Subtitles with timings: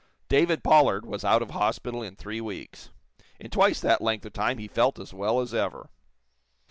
[0.29, 2.89] David Pollard was out of hospital in three weeks.
[3.39, 5.91] In twice that length of time he felt as well as ever.